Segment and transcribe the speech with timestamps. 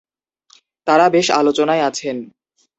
[0.87, 2.17] তারা বেশ আলোচনায় আছেন।